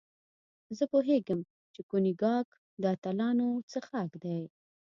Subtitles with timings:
[0.77, 1.39] زه پوهېږم
[1.73, 2.47] چې کونیګاک
[2.81, 4.39] د اتلانو څښاک دی.